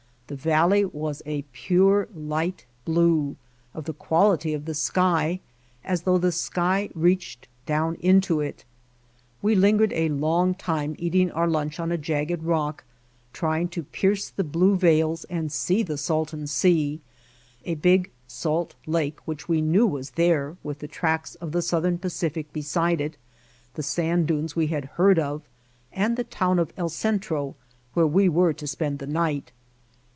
The 0.27 0.37
valley 0.37 0.85
was 0.85 1.21
a 1.25 1.41
pure, 1.51 2.07
light 2.15 2.65
blue, 2.85 3.35
of 3.73 3.83
the 3.83 3.91
quality 3.93 4.53
of 4.53 4.63
the 4.63 4.73
sky, 4.73 5.41
as 5.83 6.03
though 6.03 6.17
the 6.17 6.31
sky 6.31 6.87
reached 6.95 7.49
down 7.65 7.95
into 7.95 8.39
it. 8.39 8.63
We 9.41 9.55
lingered 9.55 9.91
a 9.91 10.07
long 10.07 10.53
time 10.55 10.95
eating 10.97 11.31
our 11.31 11.49
lunch 11.49 11.81
on 11.81 11.91
a 11.91 11.97
jagged 11.97 12.43
rock, 12.43 12.85
trying 13.33 13.67
to 13.71 13.83
pierce 13.83 14.29
the 14.29 14.45
blue 14.45 14.77
veils 14.77 15.25
and 15.25 15.51
see 15.51 15.83
the 15.83 15.97
Salton 15.97 16.47
Sea, 16.47 17.01
a 17.65 17.75
big 17.75 18.09
salt 18.25 18.73
lake 18.87 19.19
which 19.25 19.49
we 19.49 19.59
knew 19.59 19.85
was 19.85 20.11
there 20.11 20.55
with 20.63 20.79
the 20.79 20.87
tracks 20.87 21.35
of 21.35 21.51
the 21.51 21.57
White 21.57 21.57
Heart 21.57 21.57
of 21.57 21.57
Mojave 21.63 21.67
Southern 21.67 21.97
Pacific 21.97 22.53
beside 22.53 23.01
it, 23.01 23.17
the 23.73 23.83
sand 23.83 24.27
dunes 24.29 24.55
we 24.55 24.67
had 24.67 24.85
heard 24.95 25.19
of, 25.19 25.41
and 25.91 26.15
the 26.15 26.23
town 26.23 26.57
of 26.57 26.71
El 26.77 26.87
Centro 26.87 27.53
where 27.95 28.07
we 28.07 28.29
were 28.29 28.53
to 28.53 28.65
spend 28.65 28.99
the 28.99 29.07
night. 29.07 29.51